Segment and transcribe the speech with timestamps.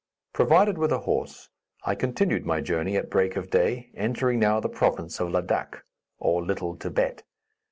[0.33, 1.49] Provided with a horse,
[1.85, 5.83] I continued my journey at break of day, entering now the province of Ladak,
[6.17, 7.21] or Little Thibet.